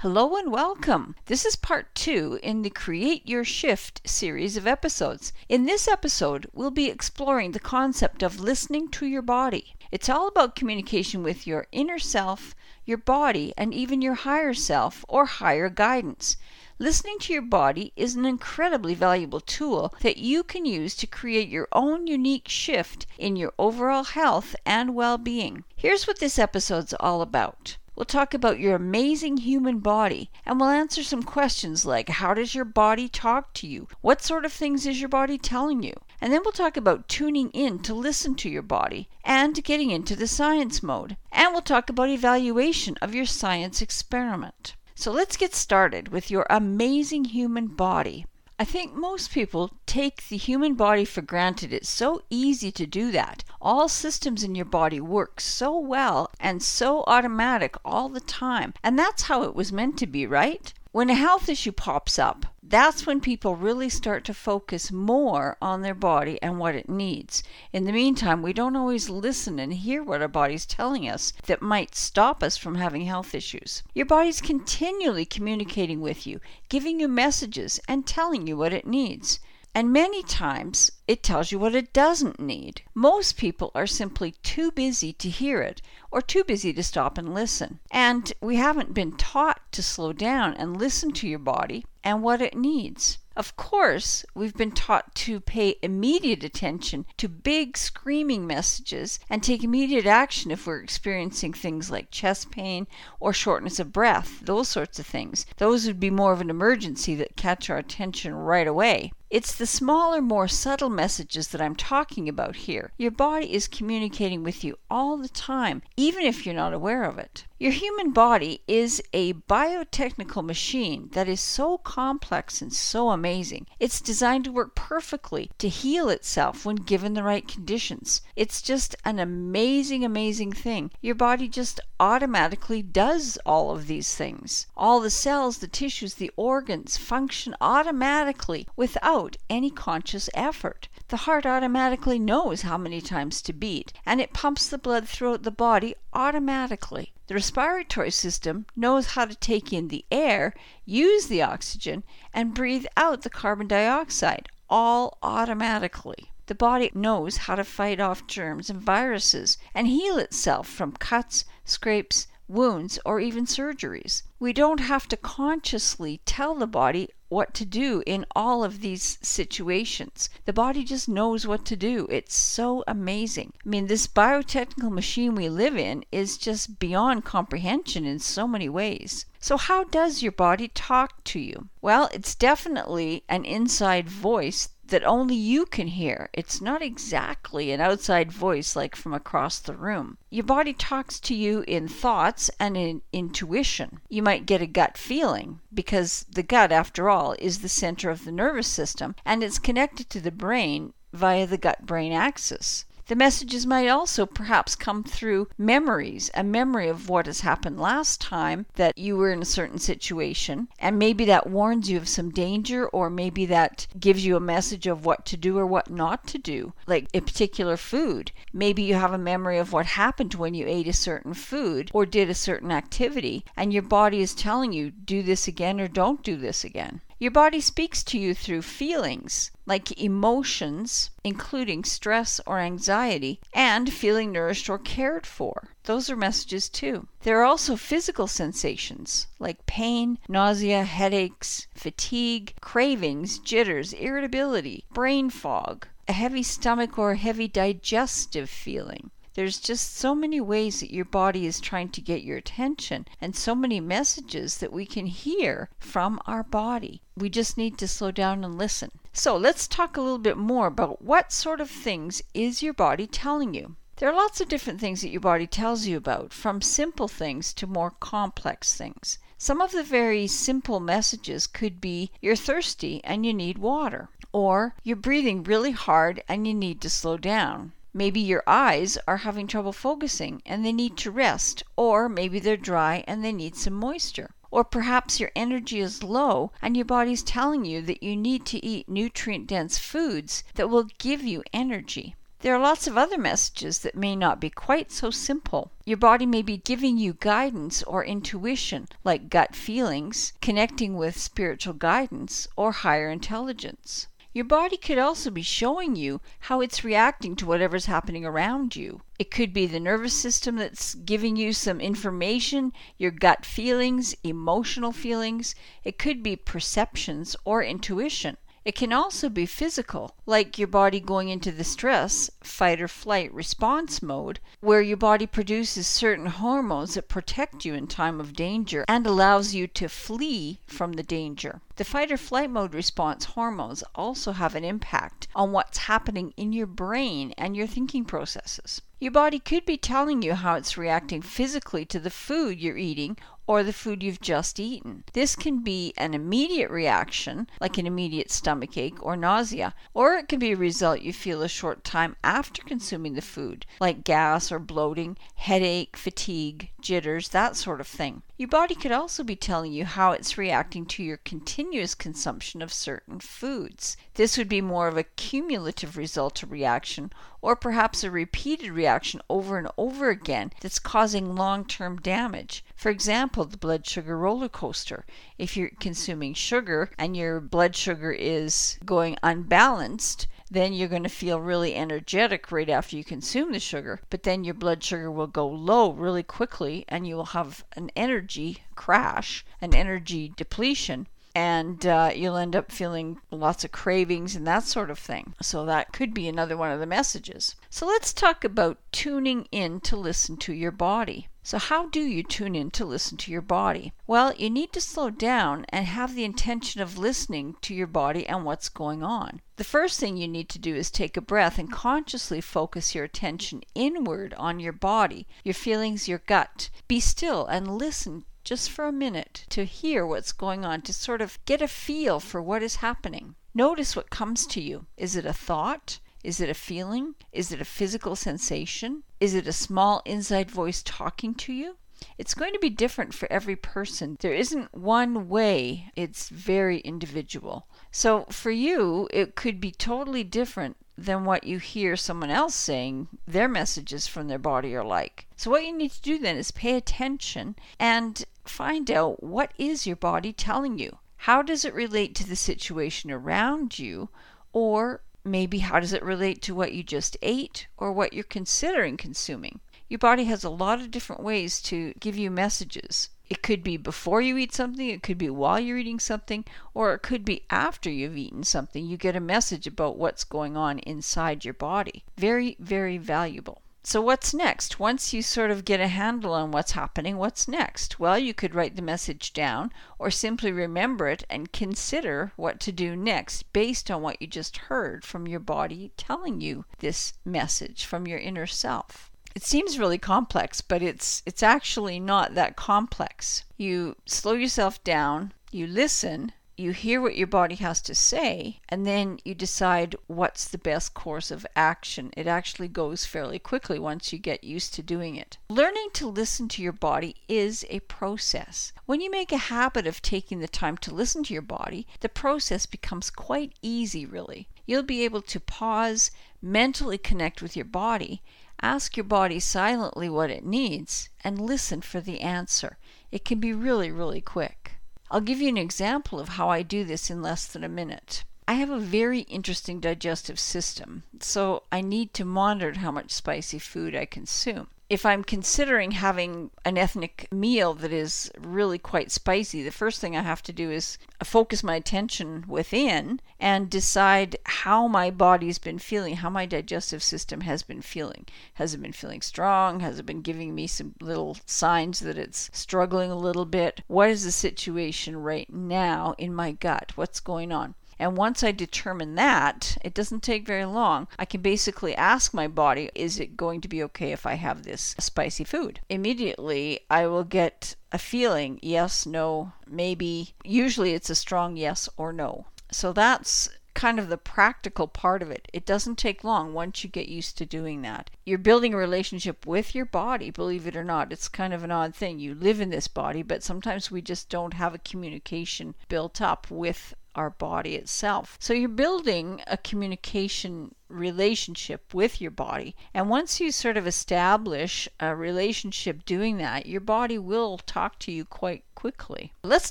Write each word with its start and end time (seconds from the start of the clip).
Hello 0.00 0.36
and 0.36 0.52
welcome. 0.52 1.16
This 1.24 1.46
is 1.46 1.56
part 1.56 1.94
two 1.94 2.38
in 2.42 2.60
the 2.60 2.68
Create 2.68 3.26
Your 3.26 3.44
Shift 3.44 4.02
series 4.06 4.58
of 4.58 4.66
episodes. 4.66 5.32
In 5.48 5.64
this 5.64 5.88
episode, 5.88 6.50
we'll 6.52 6.70
be 6.70 6.90
exploring 6.90 7.52
the 7.52 7.58
concept 7.58 8.22
of 8.22 8.38
listening 8.38 8.90
to 8.90 9.06
your 9.06 9.22
body. 9.22 9.74
It's 9.90 10.10
all 10.10 10.28
about 10.28 10.54
communication 10.54 11.22
with 11.22 11.46
your 11.46 11.66
inner 11.72 11.98
self, 11.98 12.54
your 12.84 12.98
body, 12.98 13.54
and 13.56 13.72
even 13.72 14.02
your 14.02 14.16
higher 14.16 14.52
self 14.52 15.02
or 15.08 15.24
higher 15.24 15.70
guidance. 15.70 16.36
Listening 16.78 17.18
to 17.20 17.32
your 17.32 17.40
body 17.40 17.94
is 17.96 18.16
an 18.16 18.26
incredibly 18.26 18.94
valuable 18.94 19.40
tool 19.40 19.94
that 20.02 20.18
you 20.18 20.42
can 20.42 20.66
use 20.66 20.94
to 20.96 21.06
create 21.06 21.48
your 21.48 21.68
own 21.72 22.06
unique 22.06 22.48
shift 22.48 23.06
in 23.16 23.34
your 23.34 23.54
overall 23.58 24.04
health 24.04 24.54
and 24.66 24.94
well 24.94 25.16
being. 25.16 25.64
Here's 25.74 26.06
what 26.06 26.18
this 26.18 26.38
episode's 26.38 26.92
all 27.00 27.22
about. 27.22 27.78
We'll 27.96 28.04
talk 28.04 28.34
about 28.34 28.60
your 28.60 28.74
amazing 28.74 29.38
human 29.38 29.78
body 29.78 30.30
and 30.44 30.60
we'll 30.60 30.68
answer 30.68 31.02
some 31.02 31.22
questions 31.22 31.86
like 31.86 32.10
how 32.10 32.34
does 32.34 32.54
your 32.54 32.66
body 32.66 33.08
talk 33.08 33.54
to 33.54 33.66
you? 33.66 33.88
What 34.02 34.20
sort 34.20 34.44
of 34.44 34.52
things 34.52 34.86
is 34.86 35.00
your 35.00 35.08
body 35.08 35.38
telling 35.38 35.82
you? 35.82 35.94
And 36.20 36.30
then 36.30 36.42
we'll 36.44 36.52
talk 36.52 36.76
about 36.76 37.08
tuning 37.08 37.48
in 37.52 37.78
to 37.84 37.94
listen 37.94 38.34
to 38.34 38.50
your 38.50 38.60
body 38.60 39.08
and 39.24 39.64
getting 39.64 39.90
into 39.90 40.14
the 40.14 40.26
science 40.26 40.82
mode. 40.82 41.16
And 41.32 41.52
we'll 41.52 41.62
talk 41.62 41.88
about 41.88 42.10
evaluation 42.10 42.98
of 43.00 43.14
your 43.14 43.24
science 43.24 43.80
experiment. 43.80 44.76
So 44.94 45.10
let's 45.10 45.38
get 45.38 45.54
started 45.54 46.08
with 46.08 46.30
your 46.30 46.46
amazing 46.50 47.24
human 47.24 47.66
body. 47.66 48.26
I 48.58 48.64
think 48.64 48.94
most 48.94 49.32
people 49.32 49.72
take 49.84 50.28
the 50.28 50.38
human 50.38 50.76
body 50.76 51.04
for 51.04 51.20
granted. 51.20 51.74
It's 51.74 51.90
so 51.90 52.22
easy 52.30 52.72
to 52.72 52.86
do 52.86 53.10
that. 53.12 53.44
All 53.60 53.86
systems 53.86 54.42
in 54.42 54.54
your 54.54 54.64
body 54.64 54.98
work 54.98 55.40
so 55.40 55.78
well 55.78 56.30
and 56.40 56.62
so 56.62 57.04
automatic 57.06 57.76
all 57.84 58.08
the 58.08 58.20
time. 58.20 58.72
And 58.82 58.98
that's 58.98 59.24
how 59.24 59.42
it 59.42 59.54
was 59.54 59.72
meant 59.72 59.98
to 59.98 60.06
be, 60.06 60.26
right? 60.26 60.72
When 60.96 61.10
a 61.10 61.14
health 61.14 61.50
issue 61.50 61.72
pops 61.72 62.18
up, 62.18 62.46
that's 62.62 63.04
when 63.04 63.20
people 63.20 63.54
really 63.54 63.90
start 63.90 64.24
to 64.24 64.32
focus 64.32 64.90
more 64.90 65.58
on 65.60 65.82
their 65.82 65.94
body 65.94 66.40
and 66.40 66.58
what 66.58 66.74
it 66.74 66.88
needs. 66.88 67.42
In 67.70 67.84
the 67.84 67.92
meantime, 67.92 68.40
we 68.40 68.54
don't 68.54 68.76
always 68.76 69.10
listen 69.10 69.58
and 69.58 69.74
hear 69.74 70.02
what 70.02 70.22
our 70.22 70.26
body's 70.28 70.64
telling 70.64 71.06
us 71.06 71.34
that 71.48 71.60
might 71.60 71.94
stop 71.94 72.42
us 72.42 72.56
from 72.56 72.76
having 72.76 73.02
health 73.02 73.34
issues. 73.34 73.82
Your 73.92 74.06
body's 74.06 74.40
continually 74.40 75.26
communicating 75.26 76.00
with 76.00 76.26
you, 76.26 76.40
giving 76.70 76.98
you 76.98 77.08
messages, 77.08 77.78
and 77.86 78.06
telling 78.06 78.46
you 78.46 78.56
what 78.56 78.72
it 78.72 78.86
needs. 78.86 79.38
And 79.76 79.92
many 79.92 80.22
times 80.22 80.90
it 81.06 81.22
tells 81.22 81.52
you 81.52 81.58
what 81.58 81.74
it 81.74 81.92
doesn't 81.92 82.40
need. 82.40 82.80
Most 82.94 83.36
people 83.36 83.70
are 83.74 83.86
simply 83.86 84.32
too 84.42 84.70
busy 84.70 85.12
to 85.12 85.28
hear 85.28 85.60
it 85.60 85.82
or 86.10 86.22
too 86.22 86.44
busy 86.44 86.72
to 86.72 86.82
stop 86.82 87.18
and 87.18 87.34
listen. 87.34 87.80
And 87.90 88.32
we 88.40 88.56
haven't 88.56 88.94
been 88.94 89.18
taught 89.18 89.60
to 89.72 89.82
slow 89.82 90.14
down 90.14 90.54
and 90.54 90.78
listen 90.78 91.12
to 91.12 91.28
your 91.28 91.40
body 91.40 91.84
and 92.02 92.22
what 92.22 92.40
it 92.40 92.56
needs. 92.56 93.18
Of 93.36 93.54
course, 93.54 94.24
we've 94.34 94.54
been 94.56 94.72
taught 94.72 95.14
to 95.16 95.40
pay 95.40 95.76
immediate 95.82 96.42
attention 96.42 97.04
to 97.18 97.28
big 97.28 97.76
screaming 97.76 98.46
messages 98.46 99.20
and 99.28 99.42
take 99.42 99.62
immediate 99.62 100.06
action 100.06 100.50
if 100.50 100.66
we're 100.66 100.80
experiencing 100.80 101.52
things 101.52 101.90
like 101.90 102.10
chest 102.10 102.50
pain 102.50 102.86
or 103.20 103.34
shortness 103.34 103.78
of 103.78 103.92
breath, 103.92 104.40
those 104.40 104.68
sorts 104.68 104.98
of 104.98 105.06
things. 105.06 105.44
Those 105.58 105.86
would 105.86 106.00
be 106.00 106.08
more 106.08 106.32
of 106.32 106.40
an 106.40 106.48
emergency 106.48 107.14
that 107.16 107.36
catch 107.36 107.68
our 107.68 107.76
attention 107.76 108.32
right 108.32 108.66
away. 108.66 109.12
It's 109.36 109.54
the 109.54 109.66
smaller, 109.66 110.22
more 110.22 110.48
subtle 110.48 110.88
messages 110.88 111.48
that 111.48 111.60
I'm 111.60 111.76
talking 111.76 112.26
about 112.26 112.56
here. 112.56 112.92
Your 112.96 113.10
body 113.10 113.52
is 113.52 113.68
communicating 113.68 114.42
with 114.42 114.64
you 114.64 114.78
all 114.90 115.18
the 115.18 115.28
time, 115.28 115.82
even 115.94 116.24
if 116.24 116.46
you're 116.46 116.54
not 116.54 116.72
aware 116.72 117.04
of 117.04 117.18
it. 117.18 117.44
Your 117.58 117.72
human 117.72 118.10
body 118.10 118.60
is 118.68 119.02
a 119.14 119.32
biotechnical 119.32 120.44
machine 120.44 121.08
that 121.12 121.26
is 121.26 121.40
so 121.40 121.78
complex 121.78 122.60
and 122.60 122.70
so 122.70 123.08
amazing. 123.08 123.66
It's 123.80 124.02
designed 124.02 124.44
to 124.44 124.52
work 124.52 124.74
perfectly 124.74 125.50
to 125.56 125.70
heal 125.70 126.10
itself 126.10 126.66
when 126.66 126.76
given 126.76 127.14
the 127.14 127.22
right 127.22 127.48
conditions. 127.48 128.20
It's 128.36 128.60
just 128.60 128.94
an 129.06 129.18
amazing, 129.18 130.04
amazing 130.04 130.52
thing. 130.52 130.90
Your 131.00 131.14
body 131.14 131.48
just 131.48 131.80
automatically 131.98 132.82
does 132.82 133.38
all 133.46 133.70
of 133.70 133.86
these 133.86 134.14
things. 134.14 134.66
All 134.76 135.00
the 135.00 135.08
cells, 135.08 135.56
the 135.56 135.66
tissues, 135.66 136.16
the 136.16 136.30
organs 136.36 136.98
function 136.98 137.56
automatically 137.62 138.68
without 138.76 139.38
any 139.48 139.70
conscious 139.70 140.28
effort. 140.34 140.88
The 141.08 141.24
heart 141.24 141.46
automatically 141.46 142.18
knows 142.18 142.62
how 142.62 142.76
many 142.76 143.00
times 143.00 143.40
to 143.40 143.54
beat, 143.54 143.94
and 144.04 144.20
it 144.20 144.34
pumps 144.34 144.68
the 144.68 144.76
blood 144.76 145.08
throughout 145.08 145.42
the 145.42 145.50
body 145.50 145.94
automatically. 146.12 147.14
The 147.28 147.34
respiratory 147.34 148.12
system 148.12 148.66
knows 148.76 149.08
how 149.08 149.24
to 149.24 149.34
take 149.34 149.72
in 149.72 149.88
the 149.88 150.04
air, 150.12 150.54
use 150.84 151.26
the 151.26 151.42
oxygen, 151.42 152.04
and 152.32 152.54
breathe 152.54 152.86
out 152.96 153.22
the 153.22 153.30
carbon 153.30 153.66
dioxide, 153.66 154.48
all 154.70 155.18
automatically. 155.22 156.30
The 156.46 156.54
body 156.54 156.92
knows 156.94 157.38
how 157.38 157.56
to 157.56 157.64
fight 157.64 157.98
off 157.98 158.28
germs 158.28 158.70
and 158.70 158.80
viruses 158.80 159.58
and 159.74 159.88
heal 159.88 160.18
itself 160.18 160.68
from 160.68 160.92
cuts, 160.92 161.44
scrapes, 161.64 162.28
wounds, 162.46 163.00
or 163.04 163.18
even 163.18 163.46
surgeries. 163.46 164.22
We 164.38 164.52
don't 164.52 164.78
have 164.78 165.08
to 165.08 165.16
consciously 165.16 166.20
tell 166.24 166.54
the 166.54 166.68
body 166.68 167.08
what 167.28 167.54
to 167.54 167.64
do 167.64 168.02
in 168.06 168.24
all 168.34 168.62
of 168.62 168.80
these 168.80 169.18
situations. 169.20 170.30
The 170.44 170.52
body 170.52 170.84
just 170.84 171.08
knows 171.08 171.46
what 171.46 171.64
to 171.66 171.76
do. 171.76 172.06
It's 172.10 172.36
so 172.36 172.84
amazing. 172.86 173.52
I 173.64 173.68
mean, 173.68 173.86
this 173.86 174.06
biotechnical 174.06 174.90
machine 174.90 175.34
we 175.34 175.48
live 175.48 175.76
in 175.76 176.04
is 176.12 176.38
just 176.38 176.78
beyond 176.78 177.24
comprehension 177.24 178.04
in 178.04 178.18
so 178.18 178.46
many 178.46 178.68
ways. 178.68 179.26
So, 179.40 179.56
how 179.56 179.84
does 179.84 180.22
your 180.22 180.32
body 180.32 180.68
talk 180.68 181.22
to 181.24 181.38
you? 181.38 181.68
Well, 181.80 182.08
it's 182.12 182.34
definitely 182.34 183.24
an 183.28 183.44
inside 183.44 184.08
voice 184.08 184.70
that 184.88 185.04
only 185.04 185.34
you 185.34 185.66
can 185.66 185.88
hear. 185.88 186.30
It's 186.32 186.60
not 186.60 186.82
exactly 186.82 187.72
an 187.72 187.80
outside 187.80 188.32
voice 188.32 188.74
like 188.74 188.96
from 188.96 189.12
across 189.12 189.58
the 189.58 189.76
room. 189.76 190.18
Your 190.30 190.44
body 190.44 190.72
talks 190.72 191.20
to 191.20 191.34
you 191.34 191.64
in 191.66 191.88
thoughts 191.88 192.50
and 192.58 192.76
in 192.76 193.02
intuition. 193.12 194.00
You 194.08 194.22
might 194.22 194.46
get 194.46 194.62
a 194.62 194.66
gut 194.66 194.96
feeling 194.96 195.60
because 195.74 196.24
the 196.30 196.42
gut, 196.42 196.72
after 196.72 197.10
all, 197.10 197.34
is 197.38 197.58
the 197.58 197.68
center 197.68 198.10
of 198.10 198.24
the 198.24 198.32
nervous 198.32 198.68
system 198.68 199.14
and 199.24 199.42
it's 199.42 199.58
connected 199.58 200.08
to 200.10 200.20
the 200.20 200.30
brain 200.30 200.94
via 201.12 201.46
the 201.46 201.58
gut 201.58 201.84
brain 201.84 202.12
axis. 202.12 202.85
The 203.08 203.14
messages 203.14 203.64
might 203.64 203.86
also 203.86 204.26
perhaps 204.26 204.74
come 204.74 205.04
through 205.04 205.46
memories, 205.56 206.28
a 206.34 206.42
memory 206.42 206.88
of 206.88 207.08
what 207.08 207.26
has 207.26 207.42
happened 207.42 207.78
last 207.78 208.20
time 208.20 208.66
that 208.74 208.98
you 208.98 209.16
were 209.16 209.30
in 209.30 209.40
a 209.40 209.44
certain 209.44 209.78
situation, 209.78 210.66
and 210.80 210.98
maybe 210.98 211.24
that 211.26 211.48
warns 211.48 211.88
you 211.88 211.98
of 211.98 212.08
some 212.08 212.30
danger, 212.30 212.88
or 212.88 213.08
maybe 213.08 213.46
that 213.46 213.86
gives 214.00 214.26
you 214.26 214.34
a 214.34 214.40
message 214.40 214.88
of 214.88 215.04
what 215.04 215.24
to 215.26 215.36
do 215.36 215.56
or 215.56 215.64
what 215.64 215.88
not 215.88 216.26
to 216.26 216.38
do, 216.38 216.72
like 216.88 217.06
a 217.14 217.20
particular 217.20 217.76
food. 217.76 218.32
Maybe 218.52 218.82
you 218.82 218.94
have 218.94 219.12
a 219.12 219.18
memory 219.18 219.58
of 219.58 219.72
what 219.72 219.86
happened 219.86 220.34
when 220.34 220.54
you 220.54 220.66
ate 220.66 220.88
a 220.88 220.92
certain 220.92 221.34
food 221.34 221.92
or 221.94 222.06
did 222.06 222.28
a 222.28 222.34
certain 222.34 222.72
activity, 222.72 223.44
and 223.56 223.72
your 223.72 223.82
body 223.82 224.20
is 224.20 224.34
telling 224.34 224.72
you, 224.72 224.90
do 224.90 225.22
this 225.22 225.46
again 225.46 225.80
or 225.80 225.86
don't 225.86 226.24
do 226.24 226.36
this 226.36 226.64
again. 226.64 227.02
Your 227.18 227.30
body 227.30 227.62
speaks 227.62 228.04
to 228.04 228.18
you 228.18 228.34
through 228.34 228.60
feelings, 228.60 229.50
like 229.64 229.98
emotions, 229.98 231.10
including 231.24 231.82
stress 231.82 232.42
or 232.46 232.58
anxiety, 232.58 233.40
and 233.54 233.90
feeling 233.90 234.32
nourished 234.32 234.68
or 234.68 234.78
cared 234.78 235.26
for. 235.26 235.70
Those 235.84 236.10
are 236.10 236.16
messages 236.16 236.68
too. 236.68 237.08
There 237.22 237.40
are 237.40 237.44
also 237.44 237.74
physical 237.74 238.26
sensations 238.26 239.28
like 239.38 239.64
pain, 239.64 240.18
nausea, 240.28 240.84
headaches, 240.84 241.66
fatigue, 241.74 242.52
cravings, 242.60 243.38
jitters, 243.38 243.94
irritability, 243.94 244.84
brain 244.92 245.30
fog, 245.30 245.88
a 246.06 246.12
heavy 246.12 246.42
stomach 246.42 246.98
or 246.98 247.12
a 247.12 247.16
heavy 247.16 247.48
digestive 247.48 248.50
feeling. 248.50 249.10
There's 249.36 249.60
just 249.60 249.94
so 249.94 250.14
many 250.14 250.40
ways 250.40 250.80
that 250.80 250.94
your 250.94 251.04
body 251.04 251.44
is 251.44 251.60
trying 251.60 251.90
to 251.90 252.00
get 252.00 252.22
your 252.22 252.38
attention 252.38 253.06
and 253.20 253.36
so 253.36 253.54
many 253.54 253.80
messages 253.80 254.56
that 254.56 254.72
we 254.72 254.86
can 254.86 255.04
hear 255.04 255.68
from 255.78 256.18
our 256.26 256.42
body. 256.42 257.02
We 257.18 257.28
just 257.28 257.58
need 257.58 257.76
to 257.76 257.86
slow 257.86 258.10
down 258.10 258.44
and 258.44 258.56
listen. 258.56 258.92
So 259.12 259.36
let's 259.36 259.68
talk 259.68 259.98
a 259.98 260.00
little 260.00 260.16
bit 260.16 260.38
more 260.38 260.68
about 260.68 261.02
what 261.02 261.32
sort 261.32 261.60
of 261.60 261.70
things 261.70 262.22
is 262.32 262.62
your 262.62 262.72
body 262.72 263.06
telling 263.06 263.52
you. 263.52 263.76
There 263.96 264.08
are 264.08 264.16
lots 264.16 264.40
of 264.40 264.48
different 264.48 264.80
things 264.80 265.02
that 265.02 265.10
your 265.10 265.20
body 265.20 265.46
tells 265.46 265.84
you 265.84 265.98
about, 265.98 266.32
from 266.32 266.62
simple 266.62 267.06
things 267.06 267.52
to 267.54 267.66
more 267.66 267.90
complex 267.90 268.74
things. 268.74 269.18
Some 269.36 269.60
of 269.60 269.70
the 269.70 269.82
very 269.82 270.26
simple 270.26 270.80
messages 270.80 271.46
could 271.46 271.78
be 271.78 272.10
you're 272.22 272.36
thirsty 272.36 273.02
and 273.04 273.26
you 273.26 273.34
need 273.34 273.58
water, 273.58 274.08
or 274.32 274.74
you're 274.82 274.96
breathing 274.96 275.42
really 275.42 275.72
hard 275.72 276.22
and 276.26 276.46
you 276.46 276.54
need 276.54 276.80
to 276.80 276.88
slow 276.88 277.18
down. 277.18 277.72
Maybe 277.98 278.20
your 278.20 278.42
eyes 278.46 278.98
are 279.08 279.16
having 279.16 279.46
trouble 279.46 279.72
focusing 279.72 280.42
and 280.44 280.62
they 280.62 280.72
need 280.72 280.98
to 280.98 281.10
rest, 281.10 281.62
or 281.76 282.10
maybe 282.10 282.38
they're 282.38 282.58
dry 282.58 283.02
and 283.08 283.24
they 283.24 283.32
need 283.32 283.56
some 283.56 283.72
moisture. 283.72 284.34
Or 284.50 284.64
perhaps 284.64 285.18
your 285.18 285.32
energy 285.34 285.80
is 285.80 286.02
low 286.02 286.52
and 286.60 286.76
your 286.76 286.84
body's 286.84 287.22
telling 287.22 287.64
you 287.64 287.80
that 287.80 288.02
you 288.02 288.14
need 288.14 288.44
to 288.46 288.62
eat 288.62 288.86
nutrient 288.86 289.46
dense 289.46 289.78
foods 289.78 290.44
that 290.56 290.68
will 290.68 290.90
give 290.98 291.22
you 291.22 291.42
energy. 291.54 292.16
There 292.40 292.54
are 292.54 292.60
lots 292.60 292.86
of 292.86 292.98
other 292.98 293.16
messages 293.16 293.78
that 293.78 293.96
may 293.96 294.14
not 294.14 294.40
be 294.40 294.50
quite 294.50 294.92
so 294.92 295.10
simple. 295.10 295.70
Your 295.86 295.96
body 295.96 296.26
may 296.26 296.42
be 296.42 296.58
giving 296.58 296.98
you 296.98 297.14
guidance 297.14 297.82
or 297.84 298.04
intuition, 298.04 298.88
like 299.04 299.30
gut 299.30 299.56
feelings, 299.56 300.34
connecting 300.42 300.98
with 300.98 301.18
spiritual 301.18 301.72
guidance, 301.72 302.46
or 302.56 302.72
higher 302.72 303.08
intelligence. 303.08 304.08
Your 304.36 304.44
body 304.44 304.76
could 304.76 304.98
also 304.98 305.30
be 305.30 305.40
showing 305.40 305.96
you 305.96 306.20
how 306.40 306.60
it's 306.60 306.84
reacting 306.84 307.36
to 307.36 307.46
whatever's 307.46 307.86
happening 307.86 308.26
around 308.26 308.76
you. 308.76 309.00
It 309.18 309.30
could 309.30 309.54
be 309.54 309.64
the 309.64 309.80
nervous 309.80 310.12
system 310.12 310.56
that's 310.56 310.94
giving 310.94 311.36
you 311.36 311.54
some 311.54 311.80
information, 311.80 312.74
your 312.98 313.12
gut 313.12 313.46
feelings, 313.46 314.14
emotional 314.22 314.92
feelings. 314.92 315.54
It 315.84 315.98
could 315.98 316.22
be 316.22 316.36
perceptions 316.36 317.34
or 317.46 317.62
intuition. 317.62 318.36
It 318.66 318.74
can 318.74 318.92
also 318.92 319.28
be 319.28 319.46
physical, 319.46 320.16
like 320.26 320.58
your 320.58 320.66
body 320.66 320.98
going 320.98 321.28
into 321.28 321.52
the 321.52 321.62
stress, 321.62 322.32
fight 322.42 322.80
or 322.80 322.88
flight 322.88 323.32
response 323.32 324.02
mode, 324.02 324.40
where 324.58 324.80
your 324.80 324.96
body 324.96 325.28
produces 325.28 325.86
certain 325.86 326.26
hormones 326.26 326.94
that 326.94 327.08
protect 327.08 327.64
you 327.64 327.74
in 327.74 327.86
time 327.86 328.18
of 328.18 328.32
danger 328.32 328.84
and 328.88 329.06
allows 329.06 329.54
you 329.54 329.68
to 329.68 329.88
flee 329.88 330.58
from 330.66 330.94
the 330.94 331.04
danger. 331.04 331.60
The 331.76 331.84
fight 331.84 332.10
or 332.10 332.16
flight 332.16 332.50
mode 332.50 332.74
response 332.74 333.26
hormones 333.26 333.84
also 333.94 334.32
have 334.32 334.56
an 334.56 334.64
impact 334.64 335.28
on 335.36 335.52
what's 335.52 335.78
happening 335.86 336.34
in 336.36 336.52
your 336.52 336.66
brain 336.66 337.34
and 337.38 337.56
your 337.56 337.68
thinking 337.68 338.04
processes. 338.04 338.82
Your 338.98 339.12
body 339.12 339.38
could 339.38 339.64
be 339.64 339.76
telling 339.76 340.22
you 340.22 340.34
how 340.34 340.54
it's 340.54 340.76
reacting 340.76 341.22
physically 341.22 341.84
to 341.84 342.00
the 342.00 342.10
food 342.10 342.58
you're 342.58 342.78
eating 342.78 343.16
or 343.46 343.62
the 343.62 343.72
food 343.72 344.02
you've 344.02 344.20
just 344.20 344.58
eaten. 344.58 345.04
This 345.12 345.36
can 345.36 345.60
be 345.62 345.94
an 345.96 346.14
immediate 346.14 346.70
reaction, 346.70 347.48
like 347.60 347.78
an 347.78 347.86
immediate 347.86 348.30
stomach 348.30 348.76
ache 348.76 349.02
or 349.02 349.16
nausea, 349.16 349.74
or 349.94 350.14
it 350.14 350.28
can 350.28 350.38
be 350.38 350.52
a 350.52 350.56
result 350.56 351.00
you 351.00 351.12
feel 351.12 351.42
a 351.42 351.48
short 351.48 351.84
time 351.84 352.16
after 352.24 352.62
consuming 352.62 353.14
the 353.14 353.22
food, 353.22 353.64
like 353.80 354.04
gas 354.04 354.50
or 354.50 354.58
bloating, 354.58 355.16
headache, 355.36 355.96
fatigue, 355.96 356.70
jitters, 356.80 357.28
that 357.28 357.56
sort 357.56 357.80
of 357.80 357.86
thing. 357.86 358.22
Your 358.38 358.48
body 358.48 358.74
could 358.74 358.92
also 358.92 359.24
be 359.24 359.36
telling 359.36 359.72
you 359.72 359.84
how 359.84 360.12
it's 360.12 360.36
reacting 360.36 360.84
to 360.86 361.02
your 361.02 361.16
continuous 361.16 361.94
consumption 361.94 362.60
of 362.60 362.72
certain 362.72 363.20
foods. 363.20 363.96
This 364.14 364.36
would 364.36 364.48
be 364.48 364.60
more 364.60 364.88
of 364.88 364.96
a 364.96 365.04
cumulative 365.04 365.96
result 365.96 366.42
of 366.42 366.50
reaction, 366.50 367.12
or 367.40 367.56
perhaps 367.56 368.02
a 368.02 368.10
repeated 368.10 368.70
reaction 368.70 369.22
over 369.30 369.56
and 369.56 369.68
over 369.78 370.10
again 370.10 370.52
that's 370.60 370.78
causing 370.78 371.34
long 371.34 371.64
term 371.64 371.96
damage. 371.96 372.64
For 372.76 372.90
example, 372.90 373.46
the 373.46 373.56
blood 373.56 373.86
sugar 373.86 374.18
roller 374.18 374.50
coaster. 374.50 375.06
If 375.38 375.56
you're 375.56 375.70
consuming 375.80 376.34
sugar 376.34 376.90
and 376.98 377.16
your 377.16 377.40
blood 377.40 377.74
sugar 377.74 378.12
is 378.12 378.78
going 378.84 379.16
unbalanced, 379.22 380.26
then 380.50 380.74
you're 380.74 380.86
going 380.86 381.02
to 381.02 381.08
feel 381.08 381.40
really 381.40 381.74
energetic 381.74 382.52
right 382.52 382.68
after 382.68 382.96
you 382.96 383.02
consume 383.02 383.52
the 383.52 383.60
sugar. 383.60 384.00
But 384.10 384.24
then 384.24 384.44
your 384.44 384.52
blood 384.52 384.84
sugar 384.84 385.10
will 385.10 385.26
go 385.26 385.48
low 385.48 385.90
really 385.90 386.22
quickly 386.22 386.84
and 386.86 387.08
you 387.08 387.16
will 387.16 387.32
have 387.32 387.64
an 387.72 387.90
energy 387.96 388.58
crash, 388.74 389.44
an 389.60 389.74
energy 389.74 390.32
depletion. 390.36 391.08
And 391.34 391.86
uh, 391.86 392.12
you'll 392.14 392.36
end 392.36 392.54
up 392.54 392.70
feeling 392.70 393.20
lots 393.30 393.64
of 393.64 393.72
cravings 393.72 394.36
and 394.36 394.46
that 394.46 394.64
sort 394.64 394.90
of 394.90 394.98
thing. 394.98 395.34
So, 395.40 395.66
that 395.66 395.92
could 395.92 396.14
be 396.14 396.28
another 396.28 396.56
one 396.56 396.72
of 396.72 396.80
the 396.80 396.86
messages. 396.86 397.56
So, 397.68 397.86
let's 397.86 398.14
talk 398.14 398.44
about 398.44 398.78
tuning 398.92 399.46
in 399.50 399.80
to 399.80 399.96
listen 399.96 400.36
to 400.38 400.54
your 400.54 400.72
body. 400.72 401.28
So, 401.46 401.58
how 401.58 401.86
do 401.86 402.00
you 402.00 402.24
tune 402.24 402.56
in 402.56 402.72
to 402.72 402.84
listen 402.84 403.16
to 403.18 403.30
your 403.30 403.40
body? 403.40 403.92
Well, 404.04 404.34
you 404.34 404.50
need 404.50 404.72
to 404.72 404.80
slow 404.80 405.10
down 405.10 405.64
and 405.68 405.86
have 405.86 406.16
the 406.16 406.24
intention 406.24 406.80
of 406.80 406.98
listening 406.98 407.54
to 407.60 407.72
your 407.72 407.86
body 407.86 408.26
and 408.26 408.44
what's 408.44 408.68
going 408.68 409.04
on. 409.04 409.40
The 409.54 409.62
first 409.62 410.00
thing 410.00 410.16
you 410.16 410.26
need 410.26 410.48
to 410.48 410.58
do 410.58 410.74
is 410.74 410.90
take 410.90 411.16
a 411.16 411.20
breath 411.20 411.56
and 411.56 411.70
consciously 411.70 412.40
focus 412.40 412.96
your 412.96 413.04
attention 413.04 413.62
inward 413.76 414.34
on 414.34 414.58
your 414.58 414.72
body, 414.72 415.28
your 415.44 415.54
feelings, 415.54 416.08
your 416.08 416.18
gut. 416.18 416.68
Be 416.88 416.98
still 416.98 417.46
and 417.46 417.78
listen 417.78 418.24
just 418.42 418.68
for 418.68 418.86
a 418.86 418.90
minute 418.90 419.46
to 419.50 419.64
hear 419.64 420.04
what's 420.04 420.32
going 420.32 420.64
on, 420.64 420.82
to 420.82 420.92
sort 420.92 421.22
of 421.22 421.38
get 421.44 421.62
a 421.62 421.68
feel 421.68 422.18
for 422.18 422.42
what 422.42 422.60
is 422.64 422.82
happening. 422.82 423.36
Notice 423.54 423.94
what 423.94 424.10
comes 424.10 424.48
to 424.48 424.60
you. 424.60 424.86
Is 424.96 425.14
it 425.14 425.24
a 425.24 425.32
thought? 425.32 426.00
Is 426.26 426.40
it 426.40 426.50
a 426.50 426.54
feeling? 426.54 427.14
Is 427.30 427.52
it 427.52 427.60
a 427.60 427.64
physical 427.64 428.16
sensation? 428.16 429.04
Is 429.20 429.32
it 429.32 429.46
a 429.46 429.52
small 429.52 430.02
inside 430.04 430.50
voice 430.50 430.82
talking 430.82 431.36
to 431.36 431.52
you? 431.52 431.76
It's 432.18 432.34
going 432.34 432.52
to 432.52 432.58
be 432.58 432.68
different 432.68 433.14
for 433.14 433.30
every 433.30 433.54
person. 433.54 434.16
There 434.18 434.34
isn't 434.34 434.74
one 434.74 435.28
way, 435.28 435.92
it's 435.94 436.28
very 436.28 436.80
individual. 436.80 437.68
So 437.92 438.24
for 438.24 438.50
you, 438.50 439.08
it 439.12 439.36
could 439.36 439.60
be 439.60 439.70
totally 439.70 440.24
different 440.24 440.76
than 440.98 441.24
what 441.24 441.44
you 441.44 441.58
hear 441.58 441.96
someone 441.96 442.30
else 442.30 442.56
saying 442.56 443.06
their 443.28 443.48
messages 443.48 444.08
from 444.08 444.26
their 444.26 444.40
body 444.40 444.74
are 444.74 444.84
like. 444.84 445.28
So 445.36 445.52
what 445.52 445.64
you 445.64 445.72
need 445.72 445.92
to 445.92 446.02
do 446.02 446.18
then 446.18 446.36
is 446.36 446.50
pay 446.50 446.74
attention 446.74 447.54
and 447.78 448.24
find 448.44 448.90
out 448.90 449.22
what 449.22 449.52
is 449.58 449.86
your 449.86 449.94
body 449.94 450.32
telling 450.32 450.76
you? 450.76 450.98
How 451.18 451.40
does 451.42 451.64
it 451.64 451.72
relate 451.72 452.16
to 452.16 452.28
the 452.28 452.34
situation 452.34 453.12
around 453.12 453.78
you 453.78 454.08
or 454.52 455.02
Maybe 455.26 455.58
how 455.58 455.80
does 455.80 455.92
it 455.92 456.04
relate 456.04 456.40
to 456.42 456.54
what 456.54 456.72
you 456.72 456.84
just 456.84 457.16
ate 457.20 457.66
or 457.76 457.90
what 457.90 458.12
you're 458.12 458.22
considering 458.22 458.96
consuming? 458.96 459.58
Your 459.88 459.98
body 459.98 460.22
has 460.24 460.44
a 460.44 460.50
lot 460.50 460.80
of 460.80 460.92
different 460.92 461.20
ways 461.20 461.60
to 461.62 461.94
give 461.98 462.16
you 462.16 462.30
messages. 462.30 463.10
It 463.28 463.42
could 463.42 463.64
be 463.64 463.76
before 463.76 464.20
you 464.20 464.36
eat 464.36 464.54
something, 464.54 464.88
it 464.88 465.02
could 465.02 465.18
be 465.18 465.28
while 465.28 465.58
you're 465.58 465.78
eating 465.78 465.98
something, 465.98 466.44
or 466.74 466.94
it 466.94 467.00
could 467.00 467.24
be 467.24 467.42
after 467.50 467.90
you've 467.90 468.16
eaten 468.16 468.44
something. 468.44 468.86
You 468.86 468.96
get 468.96 469.16
a 469.16 469.20
message 469.20 469.66
about 469.66 469.98
what's 469.98 470.22
going 470.22 470.56
on 470.56 470.78
inside 470.78 471.44
your 471.44 471.54
body. 471.54 472.04
Very, 472.16 472.56
very 472.60 472.96
valuable. 472.96 473.62
So, 473.88 474.00
what's 474.00 474.34
next? 474.34 474.80
Once 474.80 475.12
you 475.12 475.22
sort 475.22 475.52
of 475.52 475.64
get 475.64 475.78
a 475.78 475.86
handle 475.86 476.32
on 476.32 476.50
what's 476.50 476.72
happening, 476.72 477.18
what's 477.18 477.46
next? 477.46 478.00
Well, 478.00 478.18
you 478.18 478.34
could 478.34 478.52
write 478.52 478.74
the 478.74 478.82
message 478.82 479.32
down 479.32 479.72
or 479.96 480.10
simply 480.10 480.50
remember 480.50 481.06
it 481.06 481.22
and 481.30 481.52
consider 481.52 482.32
what 482.34 482.58
to 482.62 482.72
do 482.72 482.96
next 482.96 483.44
based 483.52 483.88
on 483.88 484.02
what 484.02 484.20
you 484.20 484.26
just 484.26 484.56
heard 484.56 485.04
from 485.04 485.28
your 485.28 485.38
body 485.38 485.92
telling 485.96 486.40
you 486.40 486.64
this 486.80 487.12
message 487.24 487.84
from 487.84 488.08
your 488.08 488.18
inner 488.18 488.44
self. 488.44 489.08
It 489.36 489.44
seems 489.44 489.78
really 489.78 489.98
complex, 489.98 490.60
but 490.60 490.82
it's 490.82 491.22
it's 491.24 491.44
actually 491.44 492.00
not 492.00 492.34
that 492.34 492.56
complex. 492.56 493.44
You 493.56 493.94
slow 494.04 494.32
yourself 494.32 494.82
down, 494.82 495.32
you 495.52 495.68
listen, 495.68 496.32
you 496.58 496.72
hear 496.72 497.00
what 497.00 497.16
your 497.16 497.26
body 497.26 497.56
has 497.56 497.82
to 497.82 497.94
say, 497.94 498.60
and 498.68 498.86
then 498.86 499.18
you 499.24 499.34
decide 499.34 499.94
what's 500.06 500.48
the 500.48 500.58
best 500.58 500.94
course 500.94 501.30
of 501.30 501.46
action. 501.54 502.10
It 502.16 502.26
actually 502.26 502.68
goes 502.68 503.04
fairly 503.04 503.38
quickly 503.38 503.78
once 503.78 504.12
you 504.12 504.18
get 504.18 504.42
used 504.42 504.72
to 504.74 504.82
doing 504.82 505.16
it. 505.16 505.36
Learning 505.48 505.88
to 505.92 506.06
listen 506.06 506.48
to 506.48 506.62
your 506.62 506.72
body 506.72 507.16
is 507.28 507.66
a 507.68 507.80
process. 507.80 508.72
When 508.86 509.00
you 509.00 509.10
make 509.10 509.32
a 509.32 509.36
habit 509.36 509.86
of 509.86 510.00
taking 510.00 510.38
the 510.38 510.48
time 510.48 510.76
to 510.78 510.94
listen 510.94 511.22
to 511.24 511.32
your 511.32 511.42
body, 511.42 511.86
the 512.00 512.08
process 512.08 512.64
becomes 512.64 513.10
quite 513.10 513.52
easy, 513.60 514.06
really. 514.06 514.48
You'll 514.64 514.82
be 514.82 515.04
able 515.04 515.22
to 515.22 515.40
pause, 515.40 516.10
mentally 516.40 516.98
connect 516.98 517.42
with 517.42 517.54
your 517.54 517.66
body, 517.66 518.22
ask 518.62 518.96
your 518.96 519.04
body 519.04 519.38
silently 519.40 520.08
what 520.08 520.30
it 520.30 520.44
needs, 520.44 521.10
and 521.22 521.40
listen 521.40 521.82
for 521.82 522.00
the 522.00 522.22
answer. 522.22 522.78
It 523.12 523.24
can 523.24 523.40
be 523.40 523.52
really, 523.52 523.90
really 523.90 524.22
quick. 524.22 524.75
I'll 525.10 525.20
give 525.20 525.40
you 525.40 525.48
an 525.48 525.56
example 525.56 526.18
of 526.18 526.30
how 526.30 526.48
I 526.48 526.62
do 526.62 526.84
this 526.84 527.10
in 527.10 527.22
less 527.22 527.46
than 527.46 527.62
a 527.62 527.68
minute. 527.68 528.24
I 528.48 528.54
have 528.54 528.70
a 528.70 528.78
very 528.78 529.20
interesting 529.20 529.80
digestive 529.80 530.38
system, 530.38 531.02
so 531.20 531.64
I 531.72 531.80
need 531.80 532.14
to 532.14 532.24
monitor 532.24 532.78
how 532.78 532.92
much 532.92 533.10
spicy 533.10 533.58
food 533.58 533.94
I 533.94 534.04
consume 534.04 534.68
if 534.88 535.04
I'm 535.04 535.24
considering 535.24 535.90
having 535.90 536.50
an 536.64 536.78
ethnic 536.78 537.26
meal 537.32 537.74
that 537.74 537.92
is 537.92 538.30
really 538.38 538.78
quite 538.78 539.10
spicy, 539.10 539.64
the 539.64 539.72
first 539.72 540.00
thing 540.00 540.16
I 540.16 540.22
have 540.22 540.42
to 540.44 540.52
do 540.52 540.70
is 540.70 540.96
focus 541.24 541.64
my 541.64 541.74
attention 541.74 542.44
within 542.46 543.20
and 543.40 543.68
decide 543.68 544.36
how 544.44 544.86
my 544.86 545.10
body's 545.10 545.58
been 545.58 545.80
feeling, 545.80 546.16
how 546.16 546.30
my 546.30 546.46
digestive 546.46 547.02
system 547.02 547.40
has 547.40 547.64
been 547.64 547.82
feeling. 547.82 548.26
Has 548.54 548.74
it 548.74 548.82
been 548.82 548.92
feeling 548.92 549.22
strong? 549.22 549.80
Has 549.80 549.98
it 549.98 550.06
been 550.06 550.22
giving 550.22 550.54
me 550.54 550.68
some 550.68 550.94
little 551.00 551.36
signs 551.46 551.98
that 552.00 552.16
it's 552.16 552.48
struggling 552.52 553.10
a 553.10 553.18
little 553.18 553.44
bit? 553.44 553.82
What 553.88 554.10
is 554.10 554.22
the 554.22 554.32
situation 554.32 555.16
right 555.16 555.52
now 555.52 556.14
in 556.16 556.32
my 556.32 556.52
gut? 556.52 556.92
What's 556.94 557.18
going 557.18 557.50
on? 557.50 557.74
And 557.98 558.16
once 558.16 558.42
I 558.42 558.52
determine 558.52 559.14
that, 559.14 559.78
it 559.82 559.94
doesn't 559.94 560.22
take 560.22 560.46
very 560.46 560.64
long. 560.64 561.08
I 561.18 561.24
can 561.24 561.40
basically 561.40 561.94
ask 561.94 562.34
my 562.34 562.46
body, 562.46 562.90
is 562.94 563.18
it 563.18 563.36
going 563.36 563.60
to 563.62 563.68
be 563.68 563.82
okay 563.84 564.12
if 564.12 564.26
I 564.26 564.34
have 564.34 564.62
this 564.62 564.94
spicy 564.98 565.44
food? 565.44 565.80
Immediately, 565.88 566.80
I 566.90 567.06
will 567.06 567.24
get 567.24 567.74
a 567.92 567.98
feeling 567.98 568.58
yes, 568.62 569.06
no, 569.06 569.52
maybe. 569.66 570.34
Usually 570.44 570.92
it's 570.92 571.10
a 571.10 571.14
strong 571.14 571.56
yes 571.56 571.88
or 571.96 572.12
no. 572.12 572.46
So 572.70 572.92
that's 572.92 573.48
kind 573.76 573.98
of 573.98 574.08
the 574.08 574.16
practical 574.16 574.88
part 574.88 575.22
of 575.22 575.30
it. 575.30 575.48
It 575.52 575.66
doesn't 575.66 575.96
take 575.96 576.24
long 576.24 576.54
once 576.54 576.82
you 576.82 576.88
get 576.88 577.08
used 577.08 577.36
to 577.38 577.46
doing 577.46 577.82
that. 577.82 578.10
You're 578.24 578.38
building 578.38 578.72
a 578.72 578.78
relationship 578.78 579.46
with 579.46 579.74
your 579.74 579.84
body, 579.84 580.30
believe 580.30 580.66
it 580.66 580.76
or 580.76 580.82
not. 580.82 581.12
It's 581.12 581.28
kind 581.28 581.52
of 581.52 581.62
an 581.62 581.70
odd 581.70 581.94
thing. 581.94 582.18
You 582.18 582.34
live 582.34 582.60
in 582.60 582.70
this 582.70 582.88
body, 582.88 583.22
but 583.22 583.42
sometimes 583.42 583.90
we 583.90 584.00
just 584.00 584.30
don't 584.30 584.54
have 584.54 584.74
a 584.74 584.78
communication 584.78 585.74
built 585.88 586.22
up 586.22 586.50
with 586.50 586.94
our 587.16 587.30
body 587.30 587.74
itself. 587.74 588.36
So 588.38 588.52
you're 588.52 588.68
building 588.68 589.42
a 589.46 589.56
communication 589.56 590.74
relationship 590.88 591.92
with 591.92 592.20
your 592.20 592.30
body. 592.30 592.76
And 592.94 593.08
once 593.08 593.40
you 593.40 593.50
sort 593.50 593.76
of 593.76 593.86
establish 593.86 594.88
a 595.00 595.16
relationship 595.16 596.04
doing 596.04 596.38
that, 596.38 596.66
your 596.66 596.80
body 596.80 597.18
will 597.18 597.58
talk 597.58 597.98
to 598.00 598.12
you 598.12 598.24
quite 598.24 598.62
quickly. 598.74 599.32
Let's 599.42 599.70